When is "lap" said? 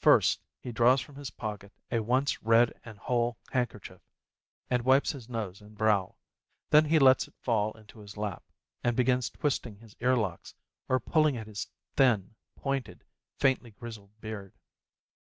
8.16-8.42